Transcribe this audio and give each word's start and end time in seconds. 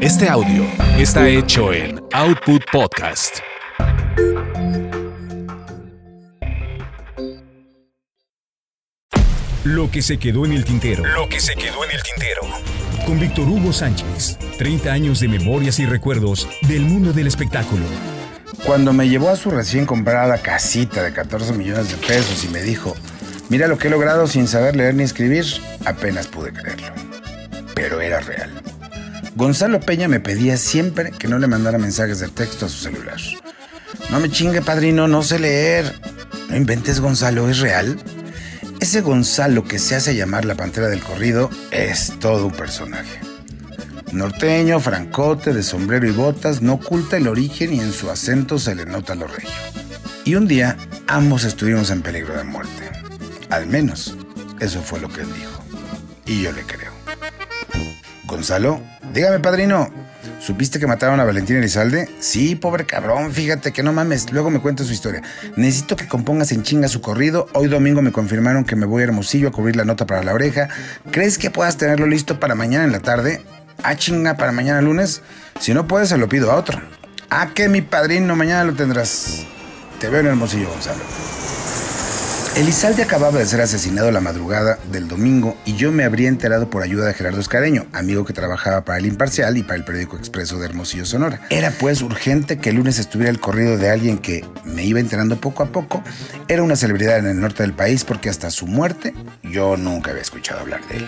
Este 0.00 0.26
audio 0.26 0.64
está 0.96 1.28
hecho 1.28 1.70
en 1.74 2.00
Output 2.14 2.62
Podcast. 2.72 3.40
Lo 9.64 9.90
que 9.90 10.00
se 10.00 10.18
quedó 10.18 10.46
en 10.46 10.54
el 10.54 10.64
tintero. 10.64 11.04
Lo 11.04 11.28
que 11.28 11.40
se 11.40 11.54
quedó 11.56 11.84
en 11.84 11.90
el 11.90 12.02
tintero. 12.02 12.40
Con 13.04 13.20
Víctor 13.20 13.46
Hugo 13.46 13.70
Sánchez. 13.70 14.38
30 14.56 14.90
años 14.90 15.20
de 15.20 15.28
memorias 15.28 15.78
y 15.78 15.84
recuerdos 15.84 16.48
del 16.66 16.80
mundo 16.80 17.12
del 17.12 17.26
espectáculo. 17.26 17.84
Cuando 18.64 18.94
me 18.94 19.10
llevó 19.10 19.28
a 19.28 19.36
su 19.36 19.50
recién 19.50 19.84
comprada 19.84 20.38
casita 20.38 21.02
de 21.02 21.12
14 21.12 21.52
millones 21.52 21.90
de 21.90 21.98
pesos 21.98 22.44
y 22.44 22.48
me 22.48 22.62
dijo, 22.62 22.96
mira 23.50 23.68
lo 23.68 23.76
que 23.76 23.88
he 23.88 23.90
logrado 23.90 24.26
sin 24.26 24.48
saber 24.48 24.74
leer 24.74 24.94
ni 24.94 25.02
escribir, 25.02 25.44
apenas 25.84 26.28
pude 26.28 26.50
creerlo. 26.50 26.94
Pero 27.74 28.00
era 28.00 28.20
real. 28.20 28.67
Gonzalo 29.38 29.78
Peña 29.78 30.08
me 30.08 30.18
pedía 30.18 30.56
siempre 30.56 31.12
que 31.12 31.28
no 31.28 31.38
le 31.38 31.46
mandara 31.46 31.78
mensajes 31.78 32.18
de 32.18 32.26
texto 32.26 32.66
a 32.66 32.68
su 32.68 32.78
celular. 32.78 33.20
No 34.10 34.18
me 34.18 34.32
chingue, 34.32 34.62
padrino, 34.62 35.06
no 35.06 35.22
sé 35.22 35.38
leer. 35.38 35.94
No 36.50 36.56
inventes, 36.56 36.98
Gonzalo, 36.98 37.48
¿es 37.48 37.60
real? 37.60 38.02
Ese 38.80 39.00
Gonzalo 39.00 39.62
que 39.62 39.78
se 39.78 39.94
hace 39.94 40.16
llamar 40.16 40.44
la 40.44 40.56
pantera 40.56 40.88
del 40.88 41.04
corrido 41.04 41.50
es 41.70 42.14
todo 42.18 42.46
un 42.46 42.52
personaje. 42.52 43.20
Norteño, 44.10 44.80
francote, 44.80 45.52
de 45.52 45.62
sombrero 45.62 46.08
y 46.08 46.10
botas, 46.10 46.60
no 46.60 46.72
oculta 46.72 47.16
el 47.16 47.28
origen 47.28 47.72
y 47.72 47.78
en 47.78 47.92
su 47.92 48.10
acento 48.10 48.58
se 48.58 48.74
le 48.74 48.86
nota 48.86 49.14
lo 49.14 49.28
regio. 49.28 49.52
Y 50.24 50.34
un 50.34 50.48
día 50.48 50.76
ambos 51.06 51.44
estuvimos 51.44 51.90
en 51.90 52.02
peligro 52.02 52.36
de 52.36 52.42
muerte. 52.42 52.90
Al 53.50 53.68
menos, 53.68 54.16
eso 54.58 54.82
fue 54.82 54.98
lo 54.98 55.08
que 55.08 55.20
él 55.20 55.32
dijo. 55.32 55.62
Y 56.26 56.42
yo 56.42 56.50
le 56.50 56.62
creo. 56.62 56.90
Gonzalo, 58.24 58.82
dígame, 59.12 59.40
padrino, 59.40 59.88
¿supiste 60.40 60.78
que 60.78 60.86
mataron 60.86 61.20
a 61.20 61.24
Valentín 61.24 61.56
Elizalde? 61.56 62.08
Sí, 62.20 62.54
pobre 62.54 62.86
cabrón, 62.86 63.32
fíjate 63.32 63.72
que 63.72 63.82
no 63.82 63.92
mames, 63.92 64.32
luego 64.32 64.50
me 64.50 64.60
cuenta 64.60 64.84
su 64.84 64.92
historia. 64.92 65.22
Necesito 65.56 65.96
que 65.96 66.08
compongas 66.08 66.52
en 66.52 66.62
chinga 66.62 66.88
su 66.88 67.00
corrido. 67.00 67.46
Hoy 67.54 67.68
domingo 67.68 68.02
me 68.02 68.12
confirmaron 68.12 68.64
que 68.64 68.76
me 68.76 68.86
voy 68.86 69.02
a 69.02 69.04
Hermosillo 69.04 69.48
a 69.48 69.52
cubrir 69.52 69.76
la 69.76 69.84
nota 69.84 70.06
para 70.06 70.22
la 70.22 70.34
oreja. 70.34 70.68
¿Crees 71.10 71.38
que 71.38 71.50
puedas 71.50 71.76
tenerlo 71.76 72.06
listo 72.06 72.40
para 72.40 72.54
mañana 72.54 72.84
en 72.84 72.92
la 72.92 73.00
tarde? 73.00 73.42
Ah, 73.82 73.96
chinga, 73.96 74.36
para 74.36 74.52
mañana 74.52 74.80
lunes. 74.80 75.22
Si 75.60 75.72
no 75.72 75.86
puedes, 75.86 76.08
se 76.08 76.18
lo 76.18 76.28
pido 76.28 76.50
a 76.50 76.56
otro. 76.56 76.80
Ah, 77.30 77.50
que 77.54 77.68
mi 77.68 77.82
padrino, 77.82 78.34
mañana 78.36 78.64
lo 78.64 78.74
tendrás. 78.74 79.44
Te 80.00 80.08
veo 80.08 80.20
en 80.20 80.26
Hermosillo, 80.26 80.68
Gonzalo. 80.70 81.02
Elizalde 82.58 83.04
acababa 83.04 83.38
de 83.38 83.46
ser 83.46 83.60
asesinado 83.60 84.10
la 84.10 84.20
madrugada 84.20 84.80
del 84.90 85.06
domingo 85.06 85.56
y 85.64 85.76
yo 85.76 85.92
me 85.92 86.02
habría 86.02 86.28
enterado 86.28 86.68
por 86.68 86.82
ayuda 86.82 87.06
de 87.06 87.14
Gerardo 87.14 87.38
Escareño, 87.38 87.86
amigo 87.92 88.24
que 88.24 88.32
trabajaba 88.32 88.84
para 88.84 88.98
El 88.98 89.06
Imparcial 89.06 89.56
y 89.56 89.62
para 89.62 89.76
el 89.76 89.84
periódico 89.84 90.16
Expreso 90.16 90.58
de 90.58 90.66
Hermosillo, 90.66 91.06
Sonora. 91.06 91.40
Era 91.50 91.70
pues 91.70 92.02
urgente 92.02 92.58
que 92.58 92.70
el 92.70 92.76
lunes 92.76 92.98
estuviera 92.98 93.30
el 93.30 93.38
corrido 93.38 93.78
de 93.78 93.90
alguien 93.90 94.18
que, 94.18 94.44
me 94.64 94.84
iba 94.84 94.98
enterando 94.98 95.40
poco 95.40 95.62
a 95.62 95.66
poco, 95.66 96.02
era 96.48 96.64
una 96.64 96.74
celebridad 96.74 97.18
en 97.18 97.28
el 97.28 97.38
norte 97.38 97.62
del 97.62 97.74
país 97.74 98.02
porque 98.02 98.28
hasta 98.28 98.50
su 98.50 98.66
muerte 98.66 99.14
yo 99.44 99.76
nunca 99.76 100.10
había 100.10 100.22
escuchado 100.22 100.58
hablar 100.58 100.80
de 100.88 100.96
él. 100.96 101.06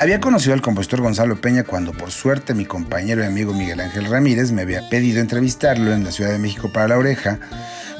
Había 0.00 0.20
conocido 0.20 0.54
al 0.54 0.62
compositor 0.62 1.00
Gonzalo 1.00 1.40
Peña 1.40 1.64
cuando 1.64 1.92
por 1.92 2.12
suerte 2.12 2.54
mi 2.54 2.64
compañero 2.64 3.22
y 3.22 3.26
amigo 3.26 3.52
Miguel 3.52 3.80
Ángel 3.80 4.06
Ramírez 4.06 4.52
me 4.52 4.62
había 4.62 4.88
pedido 4.88 5.20
entrevistarlo 5.20 5.92
en 5.92 6.04
la 6.04 6.12
Ciudad 6.12 6.30
de 6.30 6.38
México 6.38 6.70
para 6.72 6.86
La 6.86 6.98
Oreja, 6.98 7.40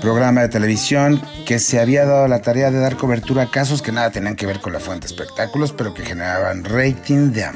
programa 0.00 0.42
de 0.42 0.48
televisión 0.48 1.20
que 1.44 1.58
se 1.58 1.80
había 1.80 2.04
dado 2.04 2.28
la 2.28 2.40
tarea 2.40 2.70
de 2.70 2.78
dar 2.78 2.96
cobertura 2.96 3.42
a 3.42 3.50
casos 3.50 3.82
que 3.82 3.90
nada 3.90 4.12
tenían 4.12 4.36
que 4.36 4.46
ver 4.46 4.60
con 4.60 4.72
la 4.72 4.78
fuente 4.78 5.08
espectáculos, 5.08 5.72
pero 5.72 5.92
que 5.92 6.04
generaban 6.04 6.62
rating 6.62 7.32
de 7.32 7.42
a. 7.42 7.52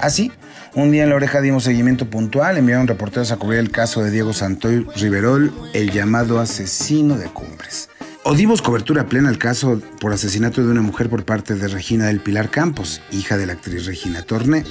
Así, 0.00 0.32
un 0.74 0.90
día 0.90 1.04
en 1.04 1.10
La 1.10 1.16
Oreja 1.16 1.40
dimos 1.40 1.62
seguimiento 1.62 2.10
puntual, 2.10 2.56
enviaron 2.56 2.88
reporteros 2.88 3.30
a 3.30 3.36
cubrir 3.36 3.60
el 3.60 3.70
caso 3.70 4.02
de 4.02 4.10
Diego 4.10 4.32
Santoy 4.32 4.84
Riverol, 4.96 5.52
el 5.74 5.92
llamado 5.92 6.40
asesino 6.40 7.16
de 7.16 7.26
Cumbres. 7.26 7.88
O 8.24 8.34
dimos 8.34 8.62
cobertura 8.62 9.06
plena 9.06 9.28
al 9.28 9.38
caso 9.38 9.80
por 10.00 10.12
asesinato 10.12 10.62
de 10.62 10.68
una 10.68 10.82
mujer 10.82 11.08
por 11.08 11.24
parte 11.24 11.54
de 11.54 11.68
Regina 11.68 12.06
del 12.06 12.20
Pilar 12.20 12.50
Campos, 12.50 13.00
hija 13.10 13.36
de 13.38 13.46
la 13.46 13.54
actriz 13.54 13.86
Regina 13.86 14.22
Torné. 14.22 14.64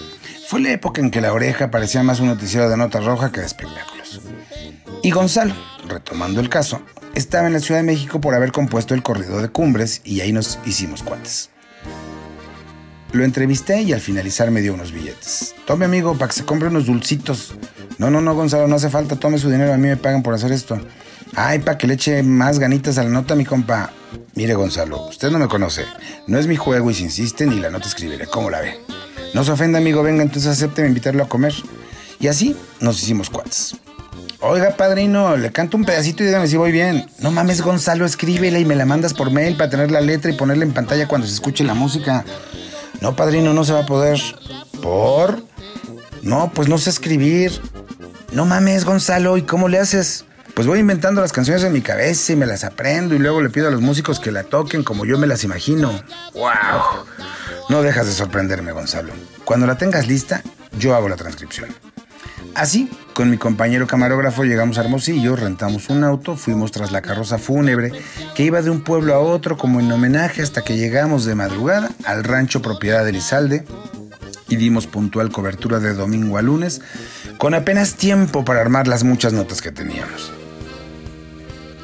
Fue 0.48 0.60
la 0.60 0.72
época 0.72 1.02
en 1.02 1.12
que 1.12 1.22
La 1.22 1.34
Oreja 1.34 1.72
parecía 1.72 2.04
más 2.04 2.20
un 2.20 2.28
noticiero 2.28 2.70
de 2.70 2.78
nota 2.78 3.00
roja 3.00 3.32
que 3.32 3.40
de 3.40 3.48
espectáculos. 3.48 4.22
Y 5.02 5.12
Gonzalo, 5.12 5.54
retomando 5.88 6.40
el 6.40 6.50
caso, 6.50 6.82
estaba 7.16 7.48
en 7.48 7.54
la 7.54 7.60
Ciudad 7.60 7.80
de 7.80 7.86
México 7.86 8.22
por 8.22 8.36
haber 8.36 8.52
compuesto 8.52 8.94
el 8.94 9.04
corrido 9.04 9.42
de 9.42 9.50
Cumbres 9.50 10.02
y 10.04 10.22
ahí 10.22 10.32
nos 10.32 10.60
hicimos 10.66 11.02
cuates. 11.02 11.50
Lo 13.14 13.24
entrevisté 13.24 13.82
y 13.82 13.94
al 13.94 14.02
finalizar 14.02 14.52
me 14.52 14.62
dio 14.62 14.74
unos 14.74 14.92
billetes. 14.92 15.56
Tome 15.66 15.86
amigo, 15.86 16.16
para 16.18 16.28
que 16.28 16.36
se 16.36 16.46
compre 16.46 16.68
unos 16.68 16.86
dulcitos. 16.86 17.56
No, 17.98 18.12
no, 18.12 18.22
no, 18.22 18.36
Gonzalo, 18.36 18.68
no 18.68 18.76
hace 18.76 18.90
falta, 18.90 19.16
tome 19.16 19.38
su 19.40 19.50
dinero, 19.50 19.74
a 19.74 19.78
mí 19.78 19.88
me 19.88 19.98
pagan 19.98 20.22
por 20.22 20.34
hacer 20.34 20.52
esto. 20.52 20.80
Ay, 21.40 21.60
para 21.60 21.78
que 21.78 21.86
le 21.86 21.94
eche 21.94 22.24
más 22.24 22.58
ganitas 22.58 22.98
a 22.98 23.04
la 23.04 23.12
nota, 23.12 23.36
mi 23.36 23.46
compa. 23.46 23.92
Mire, 24.34 24.56
Gonzalo, 24.56 25.08
usted 25.08 25.30
no 25.30 25.38
me 25.38 25.48
conoce. 25.48 25.86
No 26.26 26.40
es 26.40 26.48
mi 26.48 26.56
juego 26.56 26.90
y 26.90 26.96
si 26.96 27.04
insiste 27.04 27.46
ni 27.46 27.60
la 27.60 27.70
nota 27.70 27.88
escribiré. 27.88 28.26
¿Cómo 28.26 28.50
la 28.50 28.60
ve? 28.60 28.80
No 29.36 29.44
se 29.44 29.52
ofenda, 29.52 29.78
amigo, 29.78 30.02
venga, 30.02 30.24
entonces 30.24 30.50
acépteme 30.52 30.88
invitarlo 30.88 31.22
a 31.22 31.30
comer. 31.30 31.54
Y 32.20 32.26
así 32.26 32.58
nos 32.80 33.04
hicimos 33.04 33.30
cuates. 33.30 33.78
Oiga, 34.40 34.76
padrino, 34.76 35.38
le 35.38 35.52
canto 35.52 35.78
un 35.78 35.86
pedacito 35.86 36.24
y 36.24 36.26
dígame 36.26 36.48
si 36.48 36.58
voy 36.58 36.72
bien. 36.72 37.06
No 37.20 37.30
mames, 37.30 37.62
Gonzalo, 37.62 38.08
escríbela 38.08 38.58
y 38.58 38.66
me 38.66 38.76
la 38.76 38.86
mandas 38.88 39.14
por 39.14 39.30
mail 39.30 39.56
para 39.58 39.70
tener 39.70 39.92
la 39.92 40.02
letra 40.02 40.32
y 40.32 40.36
ponerla 40.36 40.64
en 40.64 40.74
pantalla 40.74 41.08
cuando 41.08 41.28
se 41.28 41.34
escuche 41.36 41.64
la 41.64 41.76
música. 41.76 42.26
No, 43.00 43.16
padrino, 43.16 43.54
no 43.54 43.64
se 43.64 43.74
va 43.74 43.82
a 43.82 43.86
poder. 43.86 44.20
¿Por? 44.82 45.44
No, 46.24 46.52
pues 46.52 46.68
no 46.68 46.80
sé 46.80 46.90
escribir. 46.90 47.62
No 48.32 48.46
mames, 48.46 48.86
Gonzalo, 48.86 49.38
¿y 49.38 49.44
cómo 49.44 49.68
le 49.68 49.78
haces? 49.78 50.26
Pues 50.58 50.66
voy 50.66 50.80
inventando 50.80 51.22
las 51.22 51.34
canciones 51.34 51.64
en 51.64 51.72
mi 51.72 51.82
cabeza 51.82 52.34
y 52.34 52.36
me 52.36 52.48
las 52.48 52.64
aprendo 52.64 53.14
y 53.14 53.20
luego 53.20 53.44
le 53.44 53.52
pido 53.52 53.68
a 53.68 53.70
los 53.70 53.80
músicos 53.80 54.20
que 54.20 54.32
la 54.32 54.44
toquen 54.44 54.84
como 54.84 55.06
yo 55.06 55.20
me 55.20 55.28
las 55.28 55.44
imagino. 55.44 55.92
¡Wow! 56.34 57.06
No 57.70 57.84
dejas 57.84 58.08
de 58.08 58.14
sorprenderme, 58.14 58.72
Gonzalo. 58.72 59.14
Cuando 59.46 59.68
la 59.68 59.78
tengas 59.78 60.08
lista, 60.08 60.42
yo 60.80 60.96
hago 60.96 61.10
la 61.10 61.16
transcripción. 61.16 61.70
Así, 62.56 62.90
con 63.14 63.30
mi 63.30 63.38
compañero 63.38 63.86
camarógrafo 63.86 64.46
llegamos 64.46 64.80
a 64.80 64.82
Hermosillo, 64.82 65.36
rentamos 65.36 65.90
un 65.90 66.04
auto, 66.04 66.36
fuimos 66.36 66.72
tras 66.72 66.92
la 66.92 67.04
carroza 67.04 67.38
fúnebre 67.38 67.92
que 68.34 68.42
iba 68.42 68.64
de 68.64 68.72
un 68.72 68.82
pueblo 68.82 69.14
a 69.14 69.20
otro 69.20 69.58
como 69.58 69.80
en 69.80 69.92
homenaje 69.92 70.42
hasta 70.42 70.64
que 70.64 70.76
llegamos 70.76 71.26
de 71.26 71.36
madrugada 71.36 71.92
al 72.04 72.24
rancho 72.24 72.64
propiedad 72.64 73.04
de 73.04 73.12
Elizalde 73.12 73.64
y 74.50 74.56
dimos 74.56 74.88
puntual 74.88 75.32
cobertura 75.32 75.78
de 75.78 75.94
domingo 75.94 76.40
a 76.40 76.42
lunes 76.42 76.82
con 77.38 77.54
apenas 77.54 77.94
tiempo 77.94 78.44
para 78.44 78.60
armar 78.62 78.88
las 78.88 79.04
muchas 79.04 79.34
notas 79.34 79.62
que 79.62 79.72
teníamos. 79.72 80.34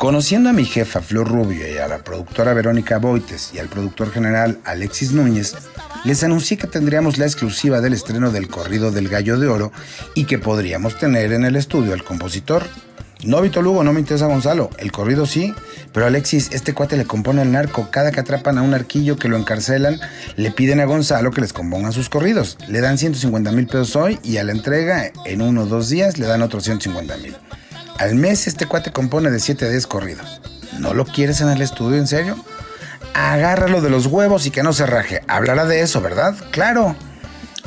Conociendo 0.03 0.50
a 0.50 0.53
mi 0.53 0.66
jefa 0.66 1.00
Flor 1.00 1.30
Rubio 1.30 1.66
y 1.66 1.78
a 1.78 1.88
la 1.88 2.00
productora 2.00 2.53
Verónica 2.53 2.97
Boites 2.97 3.52
y 3.53 3.59
al 3.59 3.69
productor 3.69 4.12
general 4.12 4.59
Alexis 4.66 5.14
Núñez, 5.14 5.56
les 6.03 6.22
anuncié 6.25 6.58
que 6.58 6.68
tendríamos 6.68 7.18
la 7.18 7.24
exclusiva 7.24 7.80
del 7.80 7.94
estreno 7.94 8.30
del 8.30 8.50
corrido 8.50 8.91
del 8.91 9.08
Gallo 9.08 9.40
de 9.40 9.47
Oro 9.47 9.72
y 10.14 10.25
que 10.25 10.40
podríamos 10.40 10.97
tener 10.97 11.31
en 11.31 11.46
el 11.46 11.56
estudio 11.56 11.94
al 11.94 12.03
compositor. 12.03 12.64
No, 13.24 13.41
Vito 13.41 13.62
Lugo, 13.62 13.86
no 13.86 13.94
me 13.94 14.02
interesa 14.02 14.25
Gonzalo. 14.25 14.69
El 14.78 14.91
corrido 14.91 15.25
sí, 15.25 15.53
pero 15.94 16.06
Alexis, 16.06 16.50
este 16.52 16.74
cuate 16.74 16.97
le 16.97 17.06
compone 17.06 17.41
al 17.41 17.53
narco. 17.53 17.88
Cada 17.90 18.12
que 18.12 18.20
atrapan 18.20 18.58
a 18.58 18.62
un 18.62 18.74
arquillo 18.74 19.16
que 19.16 19.30
lo 19.30 19.38
encarcelan, 19.38 20.02
le 20.35 20.52
piden 20.52 20.81
a 20.81 20.85
Gonzalo 20.85 21.31
que 21.31 21.40
les 21.40 21.53
componga 21.53 21.94
sus 21.94 22.09
corridos. 22.09 22.58
Le 22.68 22.81
dan 22.81 22.97
150 22.97 23.53
mil 23.53 23.68
pesos 23.68 23.96
hoy 23.96 24.20
y 24.22 24.35
a 24.35 24.44
la 24.44 24.52
entrega, 24.52 25.14
en 25.24 25.41
uno 25.41 25.62
o 25.62 25.66
dos 25.66 25.88
días, 25.88 26.18
le 26.18 26.25
dan 26.25 26.41
otros 26.41 26.66
150 26.66 27.16
mil. 27.20 27.38
Al 27.98 28.16
mes 28.16 28.48
este 28.48 28.66
cuate 28.66 28.92
compone 28.92 29.30
de 29.30 29.40
7 29.40 29.66
a 29.66 29.70
10 29.70 29.88
corridos. 29.88 30.41
¿No 30.79 30.94
lo 30.94 31.06
quieres 31.06 31.41
en 31.41 31.50
el 31.50 31.62
estudio, 31.62 31.97
en 31.97 32.08
serio? 32.08 32.38
Agárralo 33.14 33.82
de 33.82 33.90
los 33.90 34.08
huevos 34.08 34.46
y 34.46 34.52
que 34.52 34.64
no 34.64 34.73
se 34.73 34.85
raje. 34.85 35.22
Hablará 35.28 35.66
de 35.66 35.82
eso, 35.82 36.02
¿verdad? 36.02 36.35
Claro. 36.52 36.96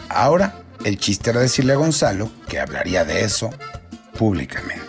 Ahora, 0.08 0.56
el 0.84 0.98
chiste 0.98 1.30
era 1.30 1.40
decirle 1.40 1.72
a 1.72 1.76
Gonzalo 1.76 2.30
que 2.48 2.58
hablaría 2.58 3.04
de 3.04 3.24
eso 3.24 3.50
públicamente. 4.18 4.86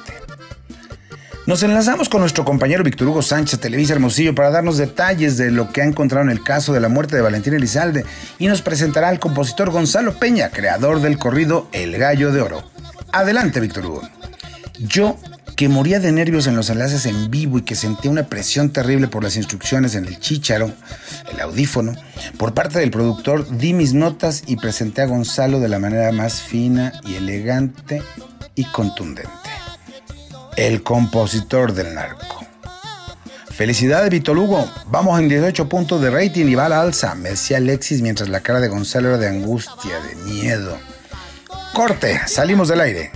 Nos 1.45 1.63
enlazamos 1.63 2.09
con 2.09 2.19
nuestro 2.19 2.43
compañero 2.43 2.83
Víctor 2.83 3.07
Hugo 3.07 3.21
Sánchez, 3.21 3.61
Televisa 3.61 3.93
Hermosillo, 3.93 4.35
para 4.35 4.49
darnos 4.49 4.77
detalles 4.77 5.37
de 5.37 5.49
lo 5.49 5.71
que 5.71 5.81
ha 5.81 5.85
encontrado 5.85 6.25
en 6.25 6.29
el 6.29 6.43
caso 6.43 6.73
de 6.73 6.81
la 6.81 6.89
muerte 6.89 7.15
de 7.15 7.21
Valentín 7.21 7.53
Elizalde 7.53 8.03
y 8.37 8.47
nos 8.47 8.61
presentará 8.61 9.07
al 9.07 9.19
compositor 9.19 9.69
Gonzalo 9.69 10.19
Peña, 10.19 10.49
creador 10.49 10.99
del 10.99 11.17
corrido 11.17 11.69
El 11.71 11.97
Gallo 11.97 12.33
de 12.33 12.41
Oro. 12.41 12.69
Adelante, 13.13 13.61
Víctor 13.61 13.85
Hugo. 13.85 14.01
Yo, 14.79 15.17
que 15.57 15.69
moría 15.69 15.99
de 15.99 16.11
nervios 16.11 16.45
en 16.45 16.55
los 16.55 16.69
enlaces 16.69 17.07
en 17.07 17.31
vivo 17.31 17.57
y 17.57 17.63
que 17.63 17.73
sentía 17.73 18.11
una 18.11 18.27
presión 18.27 18.69
terrible 18.69 19.07
por 19.07 19.23
las 19.23 19.35
instrucciones 19.35 19.95
en 19.95 20.05
el 20.05 20.19
chícharo, 20.19 20.71
el 21.33 21.41
audífono, 21.41 21.95
por 22.37 22.53
parte 22.53 22.77
del 22.77 22.91
productor, 22.91 23.57
di 23.57 23.73
mis 23.73 23.95
notas 23.95 24.43
y 24.45 24.57
presenté 24.57 25.01
a 25.01 25.07
Gonzalo 25.07 25.59
de 25.59 25.67
la 25.67 25.79
manera 25.79 26.11
más 26.11 26.43
fina 26.43 26.93
y 27.03 27.15
elegante 27.15 28.03
y 28.53 28.65
contundente. 28.65 29.31
El 30.55 30.83
compositor 30.83 31.73
del 31.73 31.95
narco. 31.95 32.45
Felicidades, 33.49 34.11
Vito 34.11 34.35
Lugo. 34.35 34.71
Vamos 34.91 35.19
en 35.19 35.27
18 35.27 35.67
puntos 35.67 35.99
de 36.03 36.11
rating 36.11 36.45
y 36.45 36.53
va 36.53 36.67
a 36.67 36.69
la 36.69 36.81
alza, 36.81 37.15
me 37.15 37.29
decía 37.29 37.57
Alexis 37.57 38.03
mientras 38.03 38.29
la 38.29 38.41
cara 38.41 38.59
de 38.59 38.67
Gonzalo 38.67 39.07
era 39.07 39.17
de 39.17 39.29
angustia, 39.29 39.99
de 40.01 40.15
miedo. 40.31 40.77
Corte, 41.73 42.21
salimos 42.27 42.67
del 42.67 42.81
aire. 42.81 43.11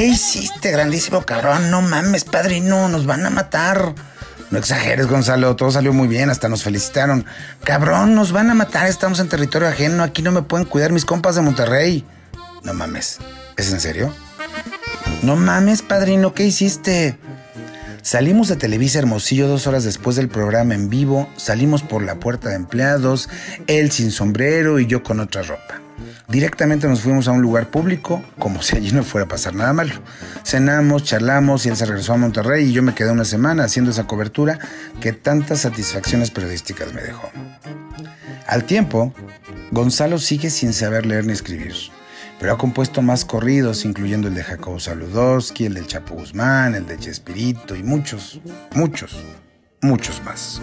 ¿Qué 0.00 0.06
hiciste, 0.06 0.70
grandísimo 0.70 1.26
cabrón? 1.26 1.70
No 1.70 1.82
mames, 1.82 2.24
padrino, 2.24 2.88
nos 2.88 3.04
van 3.04 3.26
a 3.26 3.28
matar. 3.28 3.94
No 4.50 4.58
exageres, 4.58 5.06
Gonzalo, 5.06 5.54
todo 5.56 5.70
salió 5.70 5.92
muy 5.92 6.08
bien, 6.08 6.30
hasta 6.30 6.48
nos 6.48 6.62
felicitaron. 6.62 7.26
Cabrón, 7.64 8.14
nos 8.14 8.32
van 8.32 8.48
a 8.48 8.54
matar, 8.54 8.86
estamos 8.86 9.20
en 9.20 9.28
territorio 9.28 9.68
ajeno, 9.68 10.02
aquí 10.02 10.22
no 10.22 10.32
me 10.32 10.40
pueden 10.40 10.66
cuidar 10.66 10.90
mis 10.90 11.04
compas 11.04 11.34
de 11.34 11.42
Monterrey. 11.42 12.06
No 12.62 12.72
mames, 12.72 13.18
¿es 13.58 13.70
en 13.74 13.78
serio? 13.78 14.10
No 15.20 15.36
mames, 15.36 15.82
padrino, 15.82 16.32
¿qué 16.32 16.46
hiciste? 16.46 17.18
Salimos 18.00 18.48
de 18.48 18.56
Televisa 18.56 19.00
Hermosillo 19.00 19.48
dos 19.48 19.66
horas 19.66 19.84
después 19.84 20.16
del 20.16 20.30
programa 20.30 20.74
en 20.74 20.88
vivo, 20.88 21.28
salimos 21.36 21.82
por 21.82 22.02
la 22.02 22.14
puerta 22.14 22.48
de 22.48 22.54
empleados, 22.54 23.28
él 23.66 23.90
sin 23.90 24.12
sombrero 24.12 24.78
y 24.78 24.86
yo 24.86 25.02
con 25.02 25.20
otra 25.20 25.42
ropa. 25.42 25.79
Directamente 26.30 26.86
nos 26.86 27.00
fuimos 27.00 27.26
a 27.26 27.32
un 27.32 27.42
lugar 27.42 27.70
público, 27.70 28.22
como 28.38 28.62
si 28.62 28.76
allí 28.76 28.92
no 28.92 29.02
fuera 29.02 29.24
a 29.26 29.28
pasar 29.28 29.54
nada 29.54 29.72
malo. 29.72 29.94
Cenamos, 30.44 31.02
charlamos 31.02 31.66
y 31.66 31.70
él 31.70 31.76
se 31.76 31.86
regresó 31.86 32.12
a 32.12 32.18
Monterrey 32.18 32.66
y 32.66 32.72
yo 32.72 32.82
me 32.82 32.94
quedé 32.94 33.10
una 33.10 33.24
semana 33.24 33.64
haciendo 33.64 33.90
esa 33.90 34.06
cobertura 34.06 34.58
que 35.00 35.12
tantas 35.12 35.60
satisfacciones 35.60 36.30
periodísticas 36.30 36.94
me 36.94 37.02
dejó. 37.02 37.30
Al 38.46 38.64
tiempo, 38.64 39.12
Gonzalo 39.72 40.18
sigue 40.18 40.50
sin 40.50 40.72
saber 40.72 41.06
leer 41.06 41.26
ni 41.26 41.32
escribir 41.32 41.74
pero 42.40 42.54
ha 42.54 42.58
compuesto 42.58 43.02
más 43.02 43.26
corridos, 43.26 43.84
incluyendo 43.84 44.26
el 44.26 44.34
de 44.34 44.42
Jacobo 44.42 44.80
Saludowski, 44.80 45.66
el 45.66 45.74
del 45.74 45.86
Chapo 45.86 46.14
Guzmán, 46.14 46.74
el 46.74 46.86
de 46.86 46.98
Chespirito 46.98 47.76
y 47.76 47.82
muchos, 47.82 48.40
muchos, 48.74 49.14
muchos 49.82 50.22
más. 50.24 50.62